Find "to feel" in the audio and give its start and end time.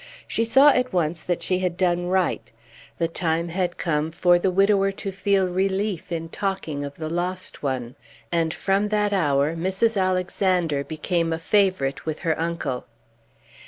4.93-5.47